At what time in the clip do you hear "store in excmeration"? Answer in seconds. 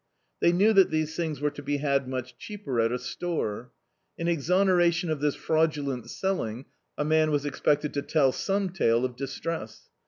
2.97-5.11